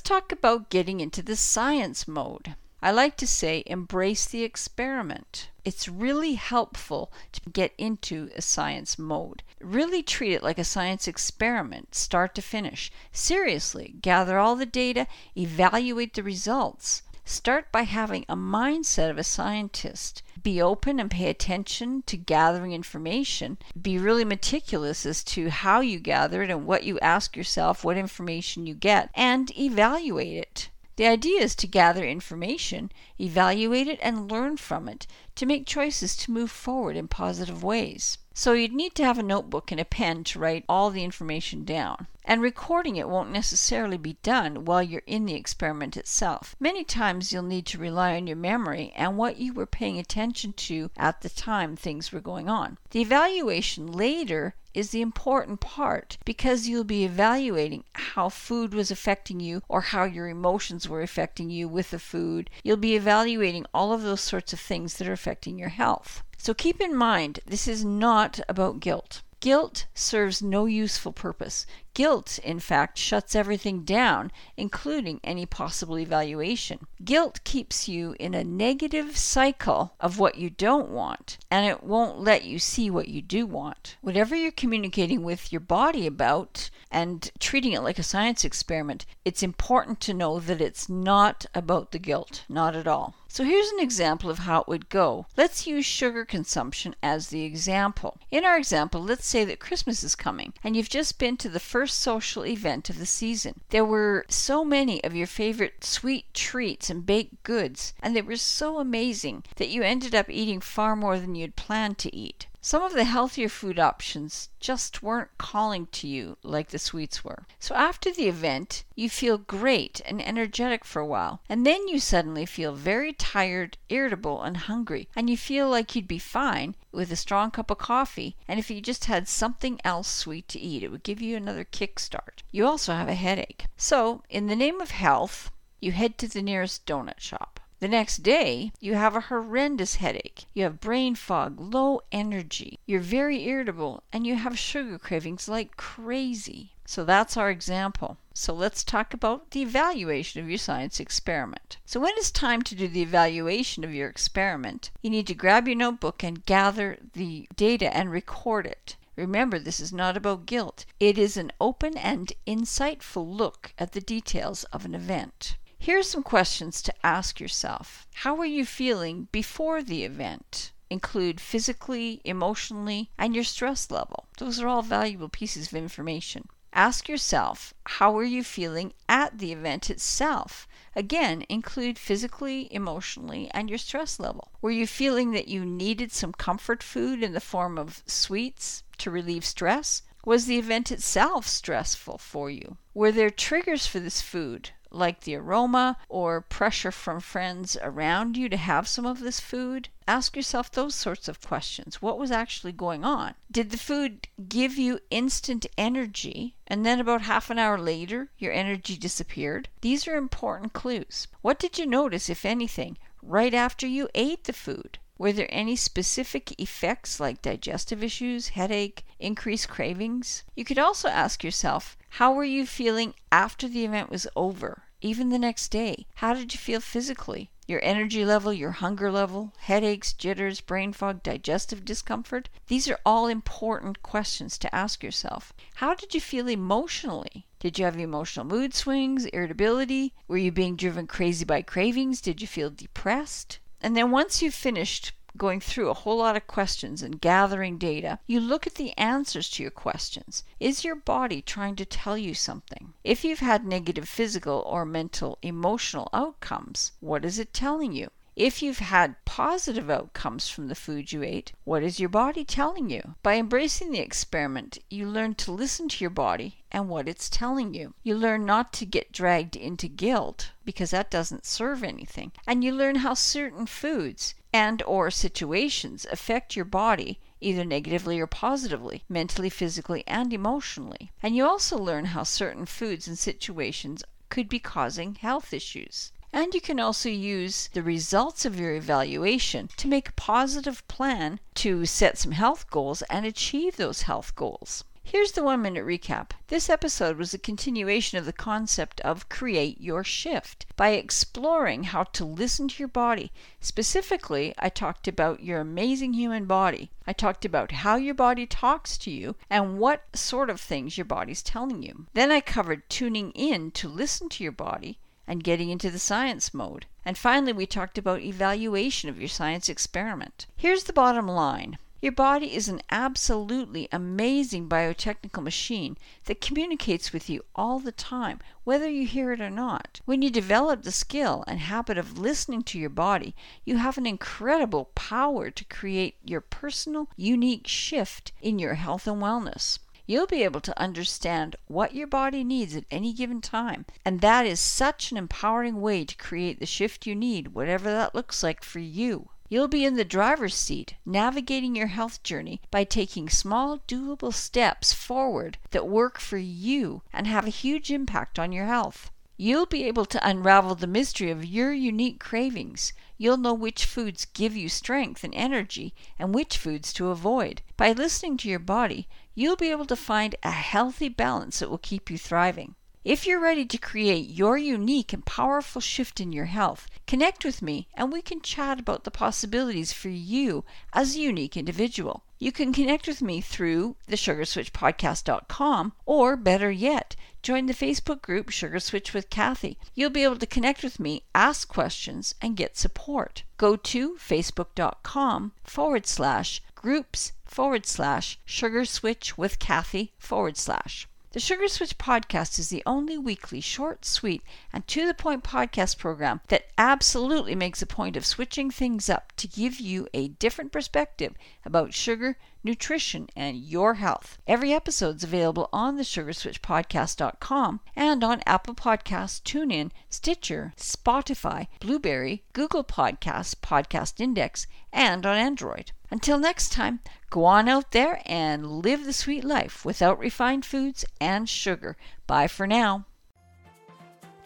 talk 0.00 0.32
about 0.32 0.68
getting 0.68 1.00
into 1.00 1.22
the 1.22 1.36
science 1.36 2.06
mode. 2.06 2.54
I 2.82 2.90
like 2.90 3.16
to 3.16 3.26
say 3.26 3.62
embrace 3.66 4.26
the 4.26 4.44
experiment. 4.44 5.48
It's 5.64 5.88
really 5.88 6.34
helpful 6.34 7.10
to 7.32 7.40
get 7.50 7.72
into 7.78 8.30
a 8.36 8.42
science 8.42 8.98
mode. 8.98 9.42
Really 9.60 10.02
treat 10.02 10.34
it 10.34 10.42
like 10.42 10.58
a 10.58 10.64
science 10.64 11.08
experiment, 11.08 11.94
start 11.94 12.34
to 12.36 12.42
finish. 12.42 12.92
Seriously, 13.10 13.96
gather 14.02 14.38
all 14.38 14.54
the 14.54 14.66
data, 14.66 15.08
evaluate 15.36 16.14
the 16.14 16.22
results. 16.22 17.02
Start 17.28 17.72
by 17.72 17.82
having 17.82 18.24
a 18.28 18.36
mindset 18.36 19.10
of 19.10 19.18
a 19.18 19.24
scientist. 19.24 20.22
Be 20.40 20.62
open 20.62 21.00
and 21.00 21.10
pay 21.10 21.28
attention 21.28 22.02
to 22.02 22.16
gathering 22.16 22.70
information. 22.70 23.58
Be 23.82 23.98
really 23.98 24.24
meticulous 24.24 25.04
as 25.04 25.24
to 25.24 25.50
how 25.50 25.80
you 25.80 25.98
gather 25.98 26.44
it 26.44 26.50
and 26.50 26.66
what 26.66 26.84
you 26.84 27.00
ask 27.00 27.36
yourself, 27.36 27.82
what 27.82 27.96
information 27.96 28.64
you 28.64 28.76
get, 28.76 29.10
and 29.12 29.50
evaluate 29.58 30.36
it. 30.36 30.70
The 30.94 31.08
idea 31.08 31.40
is 31.40 31.56
to 31.56 31.66
gather 31.66 32.04
information, 32.06 32.92
evaluate 33.20 33.88
it, 33.88 33.98
and 34.00 34.30
learn 34.30 34.56
from 34.56 34.88
it 34.88 35.08
to 35.34 35.46
make 35.46 35.66
choices 35.66 36.14
to 36.18 36.30
move 36.30 36.52
forward 36.52 36.96
in 36.96 37.08
positive 37.08 37.64
ways. 37.64 38.18
So 38.38 38.52
you'd 38.52 38.74
need 38.74 38.94
to 38.96 39.02
have 39.02 39.18
a 39.18 39.22
notebook 39.22 39.72
and 39.72 39.80
a 39.80 39.84
pen 39.86 40.22
to 40.24 40.38
write 40.38 40.66
all 40.68 40.90
the 40.90 41.02
information 41.02 41.64
down. 41.64 42.06
And 42.22 42.42
recording 42.42 42.96
it 42.96 43.08
won't 43.08 43.30
necessarily 43.30 43.96
be 43.96 44.18
done 44.22 44.66
while 44.66 44.82
you're 44.82 45.00
in 45.06 45.24
the 45.24 45.32
experiment 45.32 45.96
itself. 45.96 46.54
Many 46.60 46.84
times 46.84 47.32
you'll 47.32 47.44
need 47.44 47.64
to 47.68 47.78
rely 47.78 48.14
on 48.14 48.26
your 48.26 48.36
memory 48.36 48.92
and 48.94 49.16
what 49.16 49.38
you 49.38 49.54
were 49.54 49.64
paying 49.64 49.98
attention 49.98 50.52
to 50.52 50.90
at 50.98 51.22
the 51.22 51.30
time 51.30 51.76
things 51.76 52.12
were 52.12 52.20
going 52.20 52.46
on. 52.46 52.76
The 52.90 53.00
evaluation 53.00 53.90
later 53.90 54.54
is 54.74 54.90
the 54.90 55.00
important 55.00 55.60
part 55.60 56.18
because 56.26 56.68
you'll 56.68 56.84
be 56.84 57.06
evaluating 57.06 57.84
how 57.94 58.28
food 58.28 58.74
was 58.74 58.90
affecting 58.90 59.40
you 59.40 59.62
or 59.66 59.80
how 59.80 60.04
your 60.04 60.28
emotions 60.28 60.86
were 60.86 61.00
affecting 61.00 61.48
you 61.48 61.68
with 61.68 61.90
the 61.90 61.98
food. 61.98 62.50
You'll 62.62 62.76
be 62.76 62.96
evaluating 62.96 63.64
all 63.72 63.94
of 63.94 64.02
those 64.02 64.20
sorts 64.20 64.52
of 64.52 64.60
things 64.60 64.98
that 64.98 65.08
are 65.08 65.12
affecting 65.12 65.58
your 65.58 65.70
health. 65.70 66.22
So 66.46 66.54
keep 66.54 66.80
in 66.80 66.94
mind, 66.94 67.40
this 67.44 67.66
is 67.66 67.84
not 67.84 68.38
about 68.48 68.78
guilt. 68.78 69.22
Guilt 69.40 69.86
serves 69.94 70.40
no 70.40 70.66
useful 70.66 71.12
purpose. 71.12 71.66
Guilt, 71.92 72.38
in 72.38 72.60
fact, 72.60 72.98
shuts 72.98 73.34
everything 73.34 73.82
down, 73.82 74.30
including 74.56 75.18
any 75.24 75.44
possible 75.44 75.98
evaluation. 75.98 76.86
Guilt 77.04 77.40
keeps 77.42 77.88
you 77.88 78.14
in 78.20 78.32
a 78.32 78.44
negative 78.44 79.16
cycle 79.16 79.94
of 79.98 80.20
what 80.20 80.36
you 80.36 80.48
don't 80.48 80.88
want, 80.88 81.36
and 81.50 81.66
it 81.66 81.82
won't 81.82 82.20
let 82.20 82.44
you 82.44 82.60
see 82.60 82.90
what 82.90 83.08
you 83.08 83.22
do 83.22 83.44
want. 83.44 83.96
Whatever 84.00 84.36
you're 84.36 84.52
communicating 84.52 85.24
with 85.24 85.50
your 85.50 85.60
body 85.60 86.06
about 86.06 86.70
and 86.92 87.28
treating 87.40 87.72
it 87.72 87.82
like 87.82 87.98
a 87.98 88.04
science 88.04 88.44
experiment, 88.44 89.04
it's 89.24 89.42
important 89.42 89.98
to 90.02 90.14
know 90.14 90.38
that 90.38 90.60
it's 90.60 90.88
not 90.88 91.44
about 91.56 91.90
the 91.90 91.98
guilt, 91.98 92.44
not 92.48 92.76
at 92.76 92.86
all. 92.86 93.16
So 93.36 93.44
here's 93.44 93.68
an 93.68 93.80
example 93.80 94.30
of 94.30 94.38
how 94.38 94.62
it 94.62 94.68
would 94.68 94.88
go. 94.88 95.26
Let's 95.36 95.66
use 95.66 95.84
sugar 95.84 96.24
consumption 96.24 96.96
as 97.02 97.28
the 97.28 97.42
example. 97.42 98.16
In 98.30 98.46
our 98.46 98.56
example, 98.56 99.02
let's 99.02 99.26
say 99.26 99.44
that 99.44 99.60
Christmas 99.60 100.02
is 100.02 100.14
coming 100.14 100.54
and 100.64 100.74
you've 100.74 100.88
just 100.88 101.18
been 101.18 101.36
to 101.36 101.50
the 101.50 101.60
first 101.60 102.00
social 102.00 102.46
event 102.46 102.88
of 102.88 102.98
the 102.98 103.04
season. 103.04 103.60
There 103.68 103.84
were 103.84 104.24
so 104.30 104.64
many 104.64 105.04
of 105.04 105.14
your 105.14 105.26
favorite 105.26 105.84
sweet 105.84 106.32
treats 106.32 106.88
and 106.88 107.04
baked 107.04 107.42
goods, 107.42 107.92
and 108.02 108.16
they 108.16 108.22
were 108.22 108.36
so 108.36 108.78
amazing 108.78 109.44
that 109.56 109.68
you 109.68 109.82
ended 109.82 110.14
up 110.14 110.30
eating 110.30 110.62
far 110.62 110.96
more 110.96 111.18
than 111.18 111.34
you'd 111.34 111.56
planned 111.56 111.98
to 111.98 112.16
eat. 112.16 112.46
Some 112.68 112.82
of 112.82 112.94
the 112.94 113.04
healthier 113.04 113.48
food 113.48 113.78
options 113.78 114.48
just 114.58 115.00
weren't 115.00 115.38
calling 115.38 115.86
to 115.92 116.08
you 116.08 116.36
like 116.42 116.70
the 116.70 116.80
sweets 116.80 117.22
were. 117.22 117.46
So 117.60 117.76
after 117.76 118.10
the 118.10 118.26
event, 118.26 118.82
you 118.96 119.08
feel 119.08 119.38
great 119.38 120.00
and 120.04 120.20
energetic 120.20 120.84
for 120.84 120.98
a 120.98 121.06
while, 121.06 121.40
and 121.48 121.64
then 121.64 121.86
you 121.86 122.00
suddenly 122.00 122.44
feel 122.44 122.74
very 122.74 123.12
tired, 123.12 123.78
irritable, 123.88 124.42
and 124.42 124.56
hungry, 124.56 125.08
and 125.14 125.30
you 125.30 125.36
feel 125.36 125.68
like 125.68 125.94
you'd 125.94 126.08
be 126.08 126.18
fine 126.18 126.74
with 126.90 127.12
a 127.12 127.14
strong 127.14 127.52
cup 127.52 127.70
of 127.70 127.78
coffee, 127.78 128.34
and 128.48 128.58
if 128.58 128.68
you 128.68 128.80
just 128.80 129.04
had 129.04 129.28
something 129.28 129.80
else 129.84 130.08
sweet 130.08 130.48
to 130.48 130.58
eat, 130.58 130.82
it 130.82 130.90
would 130.90 131.04
give 131.04 131.22
you 131.22 131.36
another 131.36 131.64
kickstart. 131.64 132.42
You 132.50 132.66
also 132.66 132.94
have 132.94 133.08
a 133.08 133.14
headache. 133.14 133.66
So, 133.76 134.24
in 134.28 134.48
the 134.48 134.56
name 134.56 134.80
of 134.80 134.90
health, 134.90 135.52
you 135.78 135.92
head 135.92 136.18
to 136.18 136.26
the 136.26 136.42
nearest 136.42 136.84
donut 136.84 137.20
shop. 137.20 137.55
The 137.78 137.88
next 137.88 138.22
day, 138.22 138.72
you 138.80 138.94
have 138.94 139.14
a 139.14 139.20
horrendous 139.20 139.96
headache. 139.96 140.46
You 140.54 140.62
have 140.62 140.80
brain 140.80 141.14
fog, 141.14 141.60
low 141.60 142.00
energy. 142.10 142.78
You're 142.86 143.00
very 143.00 143.44
irritable, 143.44 144.02
and 144.10 144.26
you 144.26 144.36
have 144.36 144.58
sugar 144.58 144.98
cravings 144.98 145.46
like 145.46 145.76
crazy. 145.76 146.72
So 146.86 147.04
that's 147.04 147.36
our 147.36 147.50
example. 147.50 148.16
So 148.32 148.54
let's 148.54 148.82
talk 148.82 149.12
about 149.12 149.50
the 149.50 149.60
evaluation 149.60 150.40
of 150.40 150.48
your 150.48 150.56
science 150.56 151.00
experiment. 151.00 151.76
So 151.84 152.00
when 152.00 152.14
it's 152.16 152.30
time 152.30 152.62
to 152.62 152.74
do 152.74 152.88
the 152.88 153.02
evaluation 153.02 153.84
of 153.84 153.92
your 153.92 154.08
experiment, 154.08 154.90
you 155.02 155.10
need 155.10 155.26
to 155.26 155.34
grab 155.34 155.68
your 155.68 155.76
notebook 155.76 156.24
and 156.24 156.46
gather 156.46 156.96
the 157.12 157.46
data 157.56 157.94
and 157.94 158.10
record 158.10 158.66
it. 158.66 158.96
Remember, 159.16 159.58
this 159.58 159.80
is 159.80 159.92
not 159.92 160.16
about 160.16 160.46
guilt. 160.46 160.86
It 160.98 161.18
is 161.18 161.36
an 161.36 161.52
open 161.60 161.98
and 161.98 162.32
insightful 162.46 163.26
look 163.26 163.74
at 163.78 163.92
the 163.92 164.00
details 164.00 164.64
of 164.64 164.86
an 164.86 164.94
event. 164.94 165.56
Here 165.78 165.98
are 165.98 166.02
some 166.02 166.22
questions 166.22 166.82
to 166.82 166.94
ask 167.04 167.38
yourself. 167.38 168.06
How 168.14 168.34
were 168.34 168.44
you 168.44 168.64
feeling 168.64 169.28
before 169.30 169.82
the 169.82 170.04
event? 170.04 170.72
Include 170.90 171.40
physically, 171.40 172.20
emotionally, 172.24 173.10
and 173.18 173.34
your 173.34 173.44
stress 173.44 173.90
level. 173.90 174.26
Those 174.38 174.60
are 174.60 174.68
all 174.68 174.82
valuable 174.82 175.28
pieces 175.28 175.68
of 175.68 175.74
information. 175.74 176.48
Ask 176.72 177.08
yourself, 177.08 177.72
how 177.84 178.12
were 178.12 178.24
you 178.24 178.44
feeling 178.44 178.92
at 179.08 179.38
the 179.38 179.52
event 179.52 179.88
itself? 179.88 180.68
Again, 180.94 181.44
include 181.48 181.98
physically, 181.98 182.72
emotionally, 182.72 183.50
and 183.52 183.70
your 183.70 183.78
stress 183.78 184.20
level. 184.20 184.52
Were 184.60 184.70
you 184.70 184.86
feeling 184.86 185.30
that 185.32 185.48
you 185.48 185.64
needed 185.64 186.12
some 186.12 186.32
comfort 186.32 186.82
food 186.82 187.22
in 187.22 187.32
the 187.32 187.40
form 187.40 187.78
of 187.78 188.02
sweets 188.06 188.82
to 188.98 189.10
relieve 189.10 189.44
stress? 189.44 190.02
Was 190.24 190.46
the 190.46 190.58
event 190.58 190.90
itself 190.90 191.46
stressful 191.46 192.18
for 192.18 192.50
you? 192.50 192.76
Were 192.92 193.12
there 193.12 193.30
triggers 193.30 193.86
for 193.86 194.00
this 194.00 194.20
food? 194.20 194.70
Like 194.96 195.20
the 195.20 195.36
aroma 195.36 195.98
or 196.08 196.40
pressure 196.40 196.90
from 196.90 197.20
friends 197.20 197.76
around 197.82 198.36
you 198.36 198.48
to 198.48 198.56
have 198.56 198.88
some 198.88 199.06
of 199.06 199.20
this 199.20 199.38
food? 199.38 199.88
Ask 200.08 200.36
yourself 200.36 200.70
those 200.70 200.94
sorts 200.94 201.28
of 201.28 201.40
questions. 201.40 202.00
What 202.00 202.18
was 202.18 202.30
actually 202.30 202.72
going 202.72 203.04
on? 203.04 203.34
Did 203.50 203.70
the 203.70 203.78
food 203.78 204.28
give 204.48 204.76
you 204.76 205.00
instant 205.10 205.66
energy 205.76 206.56
and 206.66 206.86
then 206.86 207.00
about 207.00 207.22
half 207.22 207.50
an 207.50 207.58
hour 207.58 207.78
later 207.78 208.30
your 208.38 208.52
energy 208.52 208.96
disappeared? 208.96 209.68
These 209.80 210.08
are 210.08 210.16
important 210.16 210.72
clues. 210.72 211.28
What 211.42 211.58
did 211.58 211.78
you 211.78 211.86
notice, 211.86 212.28
if 212.28 212.44
anything, 212.44 212.98
right 213.22 213.54
after 213.54 213.86
you 213.86 214.08
ate 214.14 214.44
the 214.44 214.52
food? 214.52 214.98
Were 215.18 215.32
there 215.32 215.48
any 215.50 215.76
specific 215.76 216.60
effects 216.60 217.18
like 217.18 217.40
digestive 217.40 218.04
issues, 218.04 218.48
headache, 218.48 219.04
increased 219.18 219.68
cravings? 219.68 220.44
You 220.54 220.64
could 220.64 220.78
also 220.78 221.08
ask 221.08 221.42
yourself, 221.42 221.96
how 222.10 222.34
were 222.34 222.44
you 222.44 222.66
feeling 222.66 223.14
after 223.32 223.66
the 223.66 223.84
event 223.84 224.10
was 224.10 224.28
over? 224.36 224.82
Even 225.02 225.28
the 225.28 225.38
next 225.38 225.68
day, 225.68 226.06
how 226.16 226.32
did 226.32 226.54
you 226.54 226.58
feel 226.58 226.80
physically? 226.80 227.50
Your 227.66 227.84
energy 227.84 228.24
level, 228.24 228.52
your 228.52 228.70
hunger 228.70 229.10
level, 229.10 229.52
headaches, 229.58 230.12
jitters, 230.12 230.60
brain 230.60 230.92
fog, 230.92 231.22
digestive 231.22 231.84
discomfort? 231.84 232.48
These 232.68 232.88
are 232.88 232.98
all 233.04 233.26
important 233.26 234.02
questions 234.02 234.56
to 234.58 234.74
ask 234.74 235.02
yourself. 235.02 235.52
How 235.74 235.94
did 235.94 236.14
you 236.14 236.20
feel 236.20 236.48
emotionally? 236.48 237.46
Did 237.58 237.78
you 237.78 237.84
have 237.84 237.98
emotional 237.98 238.46
mood 238.46 238.72
swings, 238.72 239.26
irritability? 239.26 240.14
Were 240.28 240.38
you 240.38 240.52
being 240.52 240.76
driven 240.76 241.06
crazy 241.06 241.44
by 241.44 241.62
cravings? 241.62 242.20
Did 242.20 242.40
you 242.40 242.46
feel 242.46 242.70
depressed? 242.70 243.58
And 243.82 243.96
then 243.96 244.10
once 244.10 244.40
you've 244.40 244.54
finished 244.54 245.12
going 245.36 245.60
through 245.60 245.90
a 245.90 245.94
whole 245.94 246.18
lot 246.18 246.36
of 246.36 246.46
questions 246.46 247.02
and 247.02 247.20
gathering 247.20 247.78
data, 247.78 248.18
you 248.26 248.40
look 248.40 248.66
at 248.66 248.76
the 248.76 248.96
answers 248.98 249.48
to 249.50 249.62
your 249.62 249.70
questions. 249.70 250.44
Is 250.58 250.84
your 250.84 250.96
body 250.96 251.42
trying 251.42 251.76
to 251.76 251.84
tell 251.84 252.16
you 252.16 252.34
something? 252.34 252.94
If 253.04 253.24
you've 253.24 253.40
had 253.40 253.64
negative 253.64 254.08
physical 254.08 254.62
or 254.66 254.84
mental 254.84 255.38
emotional 255.42 256.08
outcomes, 256.12 256.92
what 257.00 257.24
is 257.24 257.38
it 257.38 257.52
telling 257.52 257.92
you? 257.92 258.10
If 258.36 258.62
you've 258.62 258.80
had 258.80 259.24
positive 259.24 259.88
outcomes 259.88 260.50
from 260.50 260.68
the 260.68 260.74
food 260.74 261.10
you 261.10 261.22
ate, 261.22 261.52
what 261.64 261.82
is 261.82 261.98
your 261.98 262.10
body 262.10 262.44
telling 262.44 262.90
you? 262.90 263.14
By 263.22 263.36
embracing 263.36 263.92
the 263.92 264.00
experiment, 264.00 264.76
you 264.90 265.08
learn 265.08 265.36
to 265.36 265.52
listen 265.52 265.88
to 265.88 266.04
your 266.04 266.10
body 266.10 266.58
and 266.70 266.90
what 266.90 267.08
it's 267.08 267.30
telling 267.30 267.72
you. 267.72 267.94
You 268.02 268.14
learn 268.14 268.44
not 268.44 268.74
to 268.74 268.84
get 268.84 269.10
dragged 269.10 269.56
into 269.56 269.88
guilt 269.88 270.50
because 270.66 270.90
that 270.90 271.10
doesn't 271.10 271.46
serve 271.46 271.82
anything. 271.82 272.32
And 272.46 272.62
you 272.62 272.72
learn 272.72 272.96
how 272.96 273.14
certain 273.14 273.64
foods 273.64 274.34
and 274.52 274.82
or 274.82 275.10
situations 275.10 276.06
affect 276.12 276.54
your 276.54 276.66
body 276.66 277.18
either 277.40 277.64
negatively 277.64 278.20
or 278.20 278.26
positively, 278.26 279.02
mentally, 279.08 279.48
physically, 279.48 280.04
and 280.06 280.34
emotionally. 280.34 281.10
And 281.22 281.34
you 281.34 281.46
also 281.46 281.78
learn 281.78 282.04
how 282.04 282.24
certain 282.24 282.66
foods 282.66 283.08
and 283.08 283.18
situations 283.18 284.04
could 284.28 284.50
be 284.50 284.58
causing 284.58 285.14
health 285.14 285.54
issues. 285.54 286.12
And 286.38 286.52
you 286.52 286.60
can 286.60 286.78
also 286.78 287.08
use 287.08 287.70
the 287.72 287.82
results 287.82 288.44
of 288.44 288.60
your 288.60 288.74
evaluation 288.74 289.70
to 289.78 289.88
make 289.88 290.10
a 290.10 290.12
positive 290.12 290.86
plan 290.86 291.40
to 291.54 291.86
set 291.86 292.18
some 292.18 292.32
health 292.32 292.68
goals 292.68 293.00
and 293.08 293.24
achieve 293.24 293.78
those 293.78 294.02
health 294.02 294.36
goals. 294.36 294.84
Here's 295.02 295.32
the 295.32 295.42
one 295.42 295.62
minute 295.62 295.86
recap. 295.86 296.32
This 296.48 296.68
episode 296.68 297.16
was 297.16 297.32
a 297.32 297.38
continuation 297.38 298.18
of 298.18 298.26
the 298.26 298.34
concept 298.34 299.00
of 299.00 299.30
create 299.30 299.80
your 299.80 300.04
shift 300.04 300.66
by 300.76 300.90
exploring 300.90 301.84
how 301.84 302.04
to 302.04 302.26
listen 302.26 302.68
to 302.68 302.78
your 302.80 302.88
body. 302.88 303.32
Specifically, 303.58 304.52
I 304.58 304.68
talked 304.68 305.08
about 305.08 305.42
your 305.42 305.60
amazing 305.60 306.12
human 306.12 306.44
body. 306.44 306.90
I 307.06 307.14
talked 307.14 307.46
about 307.46 307.72
how 307.72 307.96
your 307.96 308.12
body 308.12 308.44
talks 308.44 308.98
to 308.98 309.10
you 309.10 309.36
and 309.48 309.78
what 309.78 310.14
sort 310.14 310.50
of 310.50 310.60
things 310.60 310.98
your 310.98 311.06
body's 311.06 311.42
telling 311.42 311.82
you. 311.82 312.04
Then 312.12 312.30
I 312.30 312.42
covered 312.42 312.90
tuning 312.90 313.30
in 313.30 313.70
to 313.70 313.88
listen 313.88 314.28
to 314.28 314.42
your 314.42 314.52
body 314.52 314.98
and 315.26 315.44
getting 315.44 315.70
into 315.70 315.90
the 315.90 315.98
science 315.98 316.54
mode. 316.54 316.86
And 317.04 317.18
finally, 317.18 317.52
we 317.52 317.66
talked 317.66 317.98
about 317.98 318.20
evaluation 318.20 319.08
of 319.08 319.18
your 319.18 319.28
science 319.28 319.68
experiment. 319.68 320.46
Here's 320.56 320.84
the 320.84 320.92
bottom 320.92 321.28
line. 321.28 321.78
Your 322.02 322.12
body 322.12 322.54
is 322.54 322.68
an 322.68 322.82
absolutely 322.90 323.88
amazing 323.90 324.68
biotechnical 324.68 325.42
machine 325.42 325.96
that 326.26 326.40
communicates 326.40 327.12
with 327.12 327.30
you 327.30 327.44
all 327.54 327.78
the 327.78 327.90
time, 327.90 328.38
whether 328.64 328.88
you 328.88 329.06
hear 329.06 329.32
it 329.32 329.40
or 329.40 329.50
not. 329.50 330.00
When 330.04 330.20
you 330.20 330.30
develop 330.30 330.82
the 330.82 330.92
skill 330.92 331.42
and 331.46 331.58
habit 331.58 331.96
of 331.96 332.18
listening 332.18 332.62
to 332.64 332.78
your 332.78 332.90
body, 332.90 333.34
you 333.64 333.78
have 333.78 333.98
an 333.98 334.06
incredible 334.06 334.90
power 334.94 335.50
to 335.50 335.64
create 335.64 336.16
your 336.22 336.42
personal, 336.42 337.08
unique 337.16 337.66
shift 337.66 338.30
in 338.40 338.58
your 338.58 338.74
health 338.74 339.06
and 339.06 339.20
wellness 339.20 339.78
you'll 340.06 340.26
be 340.26 340.42
able 340.42 340.60
to 340.60 340.80
understand 340.80 341.56
what 341.66 341.94
your 341.94 342.06
body 342.06 342.44
needs 342.44 342.74
at 342.76 342.84
any 342.90 343.12
given 343.12 343.40
time. 343.40 343.84
And 344.04 344.20
that 344.20 344.46
is 344.46 344.60
such 344.60 345.10
an 345.10 345.16
empowering 345.16 345.80
way 345.80 346.04
to 346.04 346.16
create 346.16 346.60
the 346.60 346.66
shift 346.66 347.06
you 347.06 347.14
need, 347.14 347.48
whatever 347.48 347.90
that 347.90 348.14
looks 348.14 348.42
like 348.42 348.62
for 348.62 348.78
you. 348.78 349.28
You'll 349.48 349.68
be 349.68 349.84
in 349.84 349.94
the 349.94 350.04
driver's 350.04 350.56
seat, 350.56 350.94
navigating 351.04 351.76
your 351.76 351.86
health 351.86 352.22
journey 352.24 352.60
by 352.70 352.82
taking 352.82 353.28
small, 353.28 353.78
doable 353.86 354.34
steps 354.34 354.92
forward 354.92 355.58
that 355.70 355.86
work 355.86 356.18
for 356.18 356.38
you 356.38 357.02
and 357.12 357.28
have 357.28 357.46
a 357.46 357.50
huge 357.50 357.92
impact 357.92 358.40
on 358.40 358.50
your 358.50 358.66
health. 358.66 359.12
You'll 359.36 359.66
be 359.66 359.84
able 359.84 360.06
to 360.06 360.28
unravel 360.28 360.74
the 360.74 360.86
mystery 360.86 361.30
of 361.30 361.44
your 361.44 361.70
unique 361.72 362.18
cravings. 362.18 362.92
You'll 363.18 363.36
know 363.36 363.54
which 363.54 363.84
foods 363.84 364.24
give 364.24 364.56
you 364.56 364.68
strength 364.68 365.22
and 365.22 365.34
energy 365.34 365.94
and 366.18 366.34
which 366.34 366.56
foods 366.56 366.92
to 366.94 367.10
avoid. 367.10 367.60
By 367.76 367.92
listening 367.92 368.38
to 368.38 368.48
your 368.48 368.58
body, 368.58 369.08
you'll 369.36 369.54
be 369.54 369.70
able 369.70 369.84
to 369.84 369.94
find 369.94 370.34
a 370.42 370.50
healthy 370.50 371.08
balance 371.08 371.60
that 371.60 371.70
will 371.70 371.78
keep 371.78 372.10
you 372.10 372.18
thriving. 372.18 372.74
If 373.04 373.24
you're 373.24 373.38
ready 373.38 373.64
to 373.66 373.78
create 373.78 374.30
your 374.30 374.58
unique 374.58 375.12
and 375.12 375.24
powerful 375.24 375.80
shift 375.80 376.18
in 376.18 376.32
your 376.32 376.46
health, 376.46 376.88
connect 377.06 377.44
with 377.44 377.62
me 377.62 377.86
and 377.94 378.12
we 378.12 378.20
can 378.20 378.40
chat 378.40 378.80
about 378.80 379.04
the 379.04 379.12
possibilities 379.12 379.92
for 379.92 380.08
you 380.08 380.64
as 380.92 381.14
a 381.14 381.20
unique 381.20 381.56
individual. 381.56 382.24
You 382.40 382.50
can 382.50 382.72
connect 382.72 383.06
with 383.06 383.22
me 383.22 383.40
through 383.40 383.94
the 384.08 384.16
sugarswitchpodcast.com 384.16 385.92
or 386.04 386.36
better 386.36 386.70
yet, 386.72 387.14
join 387.42 387.66
the 387.66 387.74
Facebook 387.74 388.22
group 388.22 388.50
Sugar 388.50 388.80
Switch 388.80 389.14
with 389.14 389.30
Cathy. 389.30 389.78
You'll 389.94 390.10
be 390.10 390.24
able 390.24 390.38
to 390.38 390.46
connect 390.46 390.82
with 390.82 390.98
me, 390.98 391.22
ask 391.32 391.68
questions, 391.68 392.34
and 392.42 392.56
get 392.56 392.76
support. 392.76 393.44
Go 393.56 393.76
to 393.76 394.16
facebook.com 394.16 395.52
forward 395.62 396.06
slash 396.06 396.60
groups 396.76 397.32
forward 397.44 397.86
slash 397.86 398.38
sugar 398.44 398.84
switch 398.84 399.36
with 399.36 399.58
Cathy 399.58 400.12
forward 400.18 400.56
slash. 400.56 401.08
The 401.36 401.40
Sugar 401.40 401.68
Switch 401.68 401.98
podcast 401.98 402.58
is 402.58 402.70
the 402.70 402.82
only 402.86 403.18
weekly, 403.18 403.60
short, 403.60 404.06
sweet, 404.06 404.42
and 404.72 404.86
to 404.86 405.06
the 405.06 405.12
point 405.12 405.44
podcast 405.44 405.98
program 405.98 406.40
that 406.48 406.68
absolutely 406.78 407.54
makes 407.54 407.82
a 407.82 407.86
point 407.86 408.16
of 408.16 408.24
switching 408.24 408.70
things 408.70 409.10
up 409.10 409.34
to 409.36 409.46
give 409.46 409.78
you 409.78 410.08
a 410.14 410.28
different 410.28 410.72
perspective 410.72 411.34
about 411.62 411.92
sugar, 411.92 412.38
nutrition, 412.64 413.28
and 413.36 413.58
your 413.58 413.96
health. 413.96 414.38
Every 414.46 414.72
episode 414.72 415.16
is 415.16 415.24
available 415.24 415.68
on 415.74 415.96
the 415.96 416.04
sugarswitchpodcast.com 416.04 417.80
and 417.94 418.24
on 418.24 418.42
Apple 418.46 418.74
Podcasts, 418.74 419.42
TuneIn, 419.42 419.90
Stitcher, 420.08 420.72
Spotify, 420.78 421.66
Blubrry, 421.80 422.44
Google 422.54 422.82
Podcasts, 422.82 423.54
Podcast 423.54 424.20
Index, 424.20 424.66
and 424.90 425.26
on 425.26 425.36
Android. 425.36 425.92
Until 426.10 426.38
next 426.38 426.72
time, 426.72 427.00
go 427.30 427.44
on 427.44 427.68
out 427.68 427.90
there 427.90 428.22
and 428.26 428.82
live 428.82 429.04
the 429.04 429.12
sweet 429.12 429.44
life 429.44 429.84
without 429.84 430.18
refined 430.18 430.64
foods 430.64 431.04
and 431.20 431.48
sugar. 431.48 431.96
Bye 432.26 432.46
for 432.46 432.66
now. 432.66 433.06